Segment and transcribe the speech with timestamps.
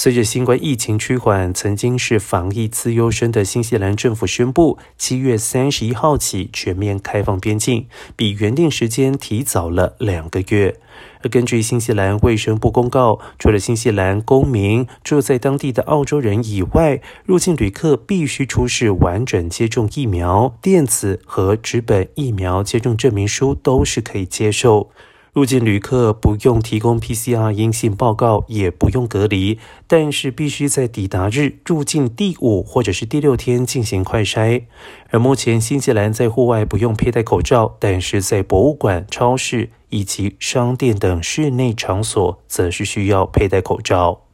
[0.00, 10.78] 随着新冠疫情趋缓，曾经是防疫资优生的新西兰政府宣布，七月三十一号起全面开放边境，比原定时间提早了两个月。
[11.24, 24.92] 而根据新西兰卫生部公告，除了新西兰公民住在当地的澳洲人以外，入境旅客必须出示完整接种疫苗、电子和纸本疫苗接种证明书，都是可以接受。
[25.32, 34.64] 入境旅客不用提供 PCR 阴性报告，也不用隔离，但是必须在抵达日入境第五或者是第六天进行快筛。
[35.10, 44.27] 而目前新西兰在户外不用佩戴口罩，但是在博物馆、超市以及商店等室内场所则是需要佩戴口罩。